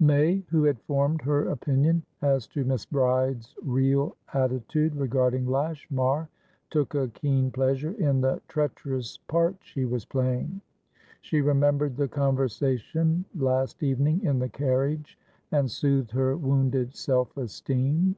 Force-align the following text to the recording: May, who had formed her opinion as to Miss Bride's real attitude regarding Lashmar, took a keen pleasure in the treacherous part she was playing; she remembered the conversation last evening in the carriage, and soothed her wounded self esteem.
May, 0.00 0.42
who 0.50 0.64
had 0.64 0.80
formed 0.80 1.22
her 1.22 1.48
opinion 1.48 2.02
as 2.20 2.48
to 2.48 2.64
Miss 2.64 2.84
Bride's 2.84 3.54
real 3.62 4.16
attitude 4.34 4.96
regarding 4.96 5.46
Lashmar, 5.46 6.28
took 6.70 6.96
a 6.96 7.06
keen 7.06 7.52
pleasure 7.52 7.92
in 7.92 8.20
the 8.20 8.42
treacherous 8.48 9.18
part 9.28 9.54
she 9.60 9.84
was 9.84 10.04
playing; 10.04 10.60
she 11.20 11.40
remembered 11.40 11.96
the 11.96 12.08
conversation 12.08 13.24
last 13.36 13.80
evening 13.80 14.24
in 14.24 14.40
the 14.40 14.48
carriage, 14.48 15.20
and 15.52 15.70
soothed 15.70 16.10
her 16.10 16.36
wounded 16.36 16.96
self 16.96 17.36
esteem. 17.36 18.16